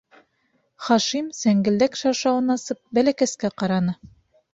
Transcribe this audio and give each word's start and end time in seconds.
Хашим, 0.85 1.27
сәңгелдәк 1.39 1.99
шаршауын 1.99 2.49
асып, 2.55 2.81
бәләкәскә 2.99 3.53
ҡараны: 3.63 3.95